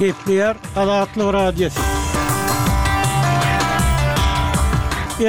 Gepler 0.00 0.56
Adatly 0.76 1.24
Radiosu. 1.32 1.80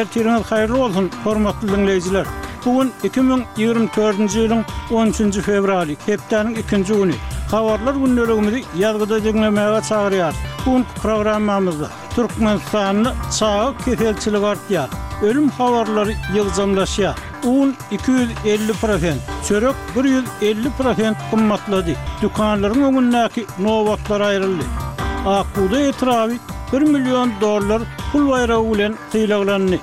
Ertiňiz 0.02 0.52
hoýrly 0.52 0.78
bolsun, 0.80 1.10
hormatly 1.26 1.68
dinleýijiler. 1.72 2.26
Bugun 2.66 2.92
2024-nji 3.04 4.32
ýylyň 4.32 4.62
13-nji 4.92 5.44
fevraly, 5.50 5.98
Gepdanyň 6.08 6.62
2-nji 6.62 6.96
güni. 7.00 7.18
Habarlar 7.52 8.00
günnelerimizi 8.00 8.62
ýazgyda 8.80 9.18
dinlemäge 9.28 9.82
çagyrýar. 9.90 10.34
Bugun 10.66 10.86
programmamyzda 11.02 11.88
Türkmenistanyň 12.16 13.12
çaýy 13.40 13.76
kefelçiligi 13.86 14.48
artýar. 14.54 14.88
Ölüm 15.28 15.50
habarlary 15.60 16.16
ýygzamlaşýar. 16.36 17.20
un 17.44 17.76
250 17.92 19.18
çörök 19.48 19.76
150 20.42 20.70
prosent 20.78 21.18
Dükanların 21.32 21.96
Dükkanların 22.22 22.84
önündeki 22.84 23.46
ayrıldı. 24.20 24.64
Aquda 25.26 25.80
etravi 25.80 26.38
1 26.74 26.82
milyon 26.82 27.32
dolar 27.42 27.82
pul 28.12 28.30
bayrağı 28.30 28.60
ulen 28.60 28.96
tıylaglanını. 29.12 29.78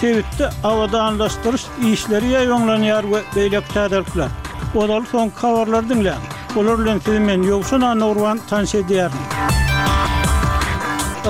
Tevitte 0.00 0.50
avada 0.64 1.02
anlaştırış 1.02 1.62
işleri 1.92 2.28
yayonlanıyor 2.28 3.02
ve 3.04 3.22
beylek 3.36 3.68
tedarikler. 3.74 4.28
Odalı 4.74 5.06
son 5.12 5.28
kavarlar 5.28 5.88
dinle. 5.88 6.14
Olur 6.56 6.86
lentilmen 6.86 7.42
yoksa 7.42 7.80
nanorvan 7.80 8.38
tanşe 8.50 8.82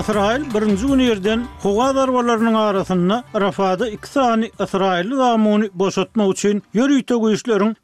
Israil 0.01 0.45
birinci 0.55 0.87
gün 0.87 0.98
yerden 0.98 1.46
hoga 1.62 1.95
darbalarının 1.95 2.55
arasında 2.55 3.24
Rafada 3.41 3.88
iki 3.88 4.06
sani 4.09 4.51
Israilli 4.65 5.16
damuni 5.18 5.70
boşatma 5.74 6.27
uçin 6.27 6.62
yörü 6.74 6.98
ito 7.01 7.28
güçlerin 7.30 7.77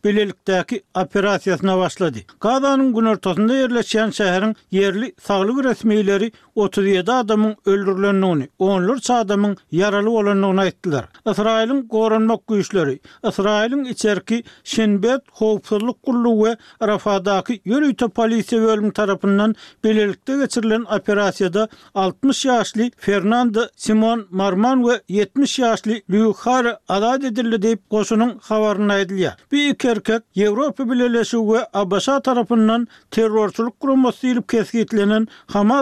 operasiyasına 1.05 1.79
başladı. 1.79 2.19
Gazanın 2.41 2.95
gün 2.95 3.05
ortasında 3.05 3.57
yerleşen 3.57 4.55
yerli 4.71 5.15
sağlık 5.21 5.65
resmileri 5.65 6.33
37 6.55 7.13
adamın 7.13 7.57
10 7.67 8.49
onlur 8.59 8.99
çadamın 8.99 9.57
yaralı 9.73 10.07
bolandygyny 10.07 10.61
aýtdylar. 10.69 11.05
Israil'in 11.31 11.89
gorunmak 11.89 12.47
güçleri, 12.47 12.99
Israil'in 13.29 13.85
içerki 13.85 14.45
Şinbet 14.65 15.21
howpsuzlyk 15.33 16.03
Kullu 16.03 16.45
ve 16.45 16.57
Rafadaki 16.87 17.61
yörü 17.65 17.91
polisiýa 17.91 18.63
bölümi 18.67 18.93
tarapyndan 18.93 19.55
tarafından 19.83 20.41
geçirilen 20.41 20.81
operasiyada 20.99 21.69
60 21.99 22.45
yaşlı 22.45 22.91
Fernando 22.97 23.61
Simon 23.77 24.27
Marman 24.31 24.89
ve 24.89 25.01
70 25.09 25.59
yaşlı 25.59 25.93
Lüukhar 26.11 26.77
adad 26.89 27.23
edildi 27.23 27.63
deyip 27.63 27.91
kosunun 27.91 28.39
havarına 28.43 28.99
ediliyor. 28.99 29.33
Bir 29.53 29.69
iki 29.69 29.89
erkek, 29.89 30.23
Avrupa 30.37 30.91
Birleşik 30.91 31.41
ve 31.41 31.67
Abasha 31.75 32.21
tarafından 32.23 32.89
terörçülük 33.11 33.81
kurulması 33.81 34.27
ile 34.27 34.43
kesketlenen 34.51 35.27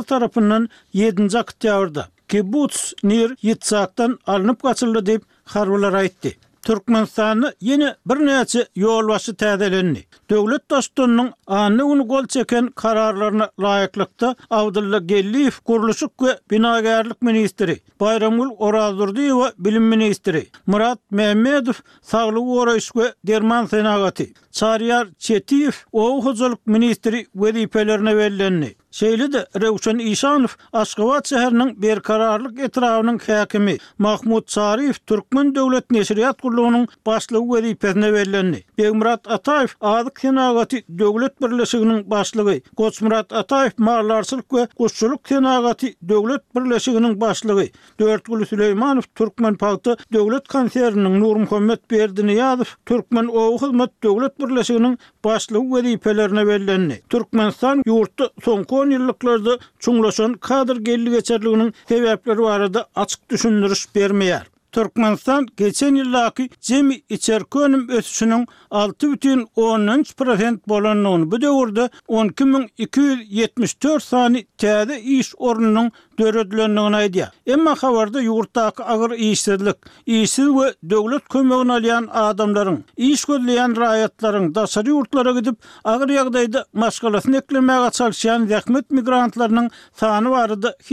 tarafından 0.07 0.69
7. 0.93 1.31
zakıt 1.31 1.65
yavrdı. 1.65 2.09
Kibbutz 2.29 2.95
nir 3.05 3.37
Yitzhak'tan 3.43 4.19
alınıp 4.27 4.63
kaçırdı 4.63 5.07
deyip 5.07 5.23
harvalara 5.45 6.03
etti. 6.03 6.37
Türkmenistan'ı 6.67 7.55
yeni 7.61 7.95
bir 8.07 8.15
neçe 8.27 8.67
yol 8.75 9.09
başı 9.09 9.33
tädelenni. 9.37 10.05
Döwlet 10.31 10.71
dostunyň 10.71 11.29
anly 11.47 11.83
uly 11.83 12.01
gol 12.03 12.27
çeken 12.27 12.67
kararlaryna 12.67 13.51
laýyklykda 13.59 14.37
Awdullah 14.51 14.99
Gelliýew 15.09 15.57
gurluşyk 15.65 16.11
we 16.19 16.39
binagärlik 16.51 17.19
ministri, 17.23 17.81
Bayramul 18.01 18.51
Orazdurdy 18.59 19.29
we 19.29 19.53
bilim 19.59 19.85
ministri, 19.85 20.47
Murat 20.67 20.99
Mehmedow 21.11 21.83
saglyk 22.03 22.83
we 22.93 23.15
derman 23.25 23.67
senagaty, 23.67 24.25
Çaryar 24.57 25.09
Çetiyev 25.19 25.71
Oğuz 25.93 26.25
Hocalık 26.25 26.67
Ministri 26.67 27.27
vedipelerine 27.37 28.17
verilenni. 28.17 28.75
Şeýle 28.97 29.33
de 29.33 29.47
Rewşen 29.61 29.99
Işanow 29.99 30.55
Aşgabat 30.73 31.33
şäheriniň 31.33 31.83
berkararlyk 31.83 32.59
etrawynyň 32.59 33.19
häkimi 33.27 33.79
Mahmud 33.99 34.45
Çaryew 34.47 34.93
Türkmen 35.07 35.55
döwlet 35.55 35.85
neşriýat 35.91 36.35
gurulunyň 36.43 36.89
başlygy 37.07 37.45
wezipesine 37.51 38.13
berilendi. 38.13 38.65
Begmurat 38.79 39.27
Ataýew 39.27 39.69
Azyk 39.81 40.15
Kenagaty 40.17 40.77
döwlet 40.99 41.41
birleşiginiň 41.43 42.11
başlygy, 42.11 42.59
Goçmurat 42.77 43.33
Ataýew 43.33 43.73
Marlarsylyk 43.77 44.51
we 44.51 44.69
Guşçuluk 44.79 45.25
Kenagaty 45.25 45.87
döwlet 46.09 46.43
birleşiginiň 46.55 47.21
başlygy, 47.21 47.67
Dörtgül 48.01 48.47
Süleýmanow 48.47 49.05
Türkmen 49.15 49.55
Paýty 49.55 49.97
döwlet 50.13 50.47
konserniň 50.49 51.21
Nurmuhammed 51.21 51.81
Berdiniýazow 51.91 52.69
Türkmen 52.87 53.25
Owgy 53.27 53.67
Hyzmat 53.67 53.93
döwlet 54.05 54.41
birleşiginin 54.49 54.99
başlığı 55.25 55.61
vedipelerine 55.77 56.47
bellenni. 56.47 57.01
Türkmenistan 57.09 57.83
yurtta 57.87 58.31
son 58.45 58.67
10 58.69 58.91
yıllıklarda 58.91 59.59
çunglaşan 59.79 60.33
kadr 60.33 60.77
gelli 60.77 61.11
geçerliğinin 61.11 61.75
sebepleri 61.89 62.39
varada 62.39 62.87
açık 62.95 63.31
düşündürüş 63.31 63.87
vermeyer. 63.97 64.47
Turkmenistan 64.77 65.47
geçen 65.61 65.95
ýyllaky 65.97 66.45
jemi 66.69 66.97
içerkönüm 67.17 67.85
ösüşiniň 67.99 68.43
6.10% 68.79 70.59
bolanyny 70.73 71.23
bu 71.31 71.39
döwürde 71.45 71.87
12274 72.09 74.03
sany 74.07 74.43
täze 74.65 74.99
iş 75.15 75.31
ornunyň 75.47 75.89
döredilendigini 76.19 76.99
aýdy. 77.01 77.25
Emma 77.55 77.73
xavarda 77.83 78.21
ýurtdaky 78.27 78.85
agyr 78.97 79.17
işsizlik, 79.31 79.79
işsiz 80.19 80.49
we 80.59 80.67
döwlet 80.95 81.25
kömegini 81.37 81.73
alýan 81.79 82.05
adamlaryň 82.27 82.79
iş 83.11 83.25
gödleýän 83.33 83.79
raýatlaryň 83.81 84.51
daşary 84.61 84.93
ýurtlara 84.99 85.35
gidip 85.39 85.57
agyr 85.95 86.09
ýagdaýda 86.19 86.65
maşgalasyny 86.85 87.37
eklemäge 87.41 87.89
çalyşýan 88.03 88.45
zähmet 88.53 88.87
migrantlarynyň 89.01 89.71
sany 90.05 90.29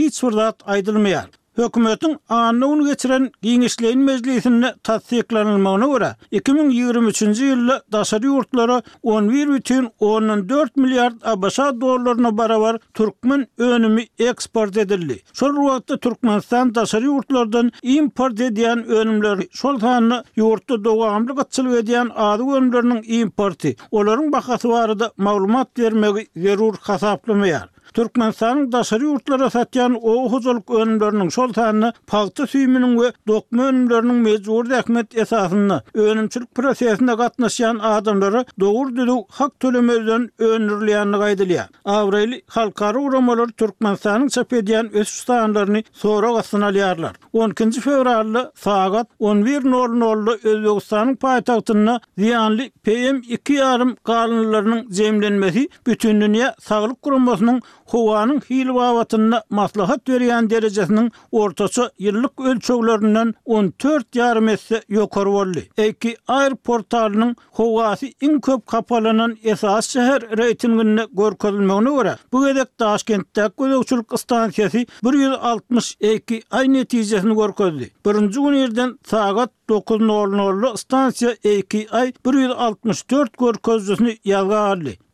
hiç 0.00 0.14
wagt 0.28 0.60
aýdylmaýar. 0.76 1.28
Hökümetin 1.56 2.16
anını 2.28 2.66
onu 2.66 2.86
geçiren 2.86 3.32
giyinişleyin 3.42 4.00
meclisinde 4.00 4.74
tatsiklanılmağına 4.82 5.86
göre 5.86 6.16
2023. 6.30 7.22
yılda 7.22 7.82
dasarı 7.92 8.26
yurtlara 8.26 8.82
11 9.02 9.48
bütün 9.54 9.88
14 9.98 10.76
milyar 10.76 11.12
abasa 11.24 11.80
dolarına 11.80 12.38
baravar 12.38 12.78
Türkmen 12.94 13.46
önümü 13.58 14.02
eksport 14.18 14.76
edildi. 14.76 15.22
Sol 15.32 15.52
ruhatta 15.56 15.96
Türkmenistan 15.98 16.74
dasarı 16.74 17.04
yurtlardan 17.04 17.72
import 17.82 18.40
ediyen 18.40 18.84
önümleri 18.86 19.48
sol 19.52 19.78
tanını 19.78 20.24
yurtta 20.36 20.84
doğamlı 20.84 21.36
katçılık 21.36 21.84
ediyen 21.84 22.10
adı 22.14 22.42
önümlerinin 22.42 23.02
importi. 23.04 23.76
Oların 23.90 24.32
bakası 24.32 24.68
var 24.68 24.98
da 24.98 25.12
malumat 25.16 25.68
vermek 25.78 26.30
zerur 26.36 26.74
kasaplamayar. 26.76 27.73
Türkmenistan'ın 27.94 28.72
daşary 28.72 29.04
urtlara 29.06 29.44
satýan 29.54 29.94
o 30.12 30.32
huzurlyk 30.32 30.70
önümlörüniň 30.80 31.30
şol 31.30 31.52
paltı 32.06 32.42
paýta 32.42 32.98
ve 32.98 33.04
we 33.04 33.12
dokma 33.26 33.64
önümlörüniň 33.68 34.14
mezdur 34.24 34.70
rahmet 34.70 35.16
esasyny 35.18 35.72
önümçilik 35.94 36.54
prosesine 36.54 37.12
gatnaşýan 37.12 37.80
adamlary 37.82 38.44
dogry 38.60 39.24
hak 39.30 39.60
tölemeden 39.60 40.30
önürlýänligi 40.38 41.20
gaýdylýar. 41.24 41.68
Awrel 41.84 42.40
halkary 42.46 42.98
uramalar 42.98 43.46
Türkmenistanyň 43.48 44.28
çapedýän 44.38 44.88
ösüstanlaryny 44.98 45.82
sora 45.92 46.32
gatnaşan 46.32 46.60
alýarlar. 46.72 47.14
12-nji 47.34 47.80
fevralda 47.80 48.52
11 49.18 49.50
11:00-da 49.60 50.32
Özbegistanyň 50.34 51.16
paýtagtyna 51.16 52.00
ziyanli 52.18 52.72
PM2.5 52.86 53.96
galanlarynyň 54.04 54.90
zemlenmesi 54.90 55.68
bütün 55.86 56.20
dünýä 56.20 56.54
saglyk 56.60 56.98
gurumasynyň 57.02 57.60
howanyň 57.92 58.38
hil 58.48 58.68
wagtynda 58.76 59.38
maslahat 59.58 60.04
berýän 60.08 60.46
derejesiniň 60.50 61.08
ortaça 61.40 61.84
ýyllyk 62.04 62.44
ölçeglerinden 62.50 63.32
14 63.46 64.18
ýarym 64.18 64.48
esse 64.52 64.78
Eki 65.88 66.12
air 66.38 66.54
portalynyň 66.68 67.34
howasy 67.58 68.08
iň 68.28 68.38
köp 68.40 68.64
kapalanan 68.66 69.36
esas 69.54 69.88
şäher 69.96 70.22
reýtingine 70.40 71.06
görkezilmegine 71.16 71.90
görə. 71.98 72.16
bu 72.32 72.46
gezek 72.46 72.68
Daşkentde 72.80 73.50
gözükçülük 73.58 74.06
stansiýasy 74.06 74.86
162 75.02 76.42
ay 76.50 76.72
netijesini 76.72 77.34
görkezdi. 77.34 77.90
Birinji 78.06 78.40
gün 78.40 78.54
ýerden 78.62 78.98
9 79.08 79.50
9.00-lu 79.68 80.68
stansiýa 80.76 81.34
2 81.42 81.88
ay 81.90 82.12
164 82.24 83.36
görkezdisini 83.38 84.18
ýalga 84.26 84.64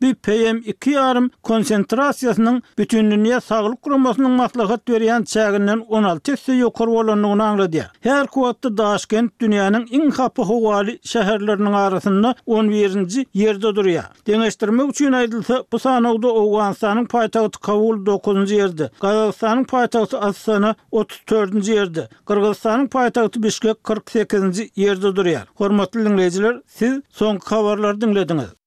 bir 0.03 0.15
PM2 0.15 0.91
yarım 0.91 1.31
konsentrasiyasının 1.43 2.63
bütün 2.79 3.11
dünya 3.11 3.41
sağlık 3.41 3.83
kurumasının 3.83 4.31
maslahat 4.31 4.91
veriyen 4.91 5.23
çeğinden 5.23 5.79
16 5.79 6.21
tekse 6.21 6.53
yukur 6.53 6.89
olanlığını 6.89 7.45
anladı. 7.45 7.87
Her 8.01 8.27
kuatlı 8.27 8.77
daşken 8.79 9.31
dünyanın 9.41 9.87
en 9.93 10.11
kapı 10.11 10.43
huvali 10.43 10.99
şehirlerinin 11.03 11.73
arasında 11.73 12.35
11. 12.47 13.27
yerde 13.35 13.63
duruyor. 13.63 14.03
Deneştirmek 14.27 14.91
için 14.91 15.13
aydılsa 15.13 15.65
bu 15.73 15.79
sanoğda 15.79 16.29
Oğuzhan'ın 16.29 17.05
paytağıtı 17.05 17.61
kavul 17.61 18.07
9. 18.07 18.51
yerde, 18.51 18.91
Kazakistan'ın 19.01 19.65
paytağıtı 19.65 20.19
Aslan'ı 20.19 20.75
34. 20.91 21.69
yerde, 21.69 22.09
Kırgızistan'ın 22.27 22.87
paytağıtı 22.87 23.43
Bişkek 23.43 23.85
48. 23.85 24.61
yerde 24.77 25.17
duruyor. 25.17 25.41
Hormatlı 25.55 26.05
dinleyiciler, 26.05 26.57
siz 26.69 27.01
son 27.11 27.37
kavarlar 27.39 28.01
dinlediniz. 28.01 28.51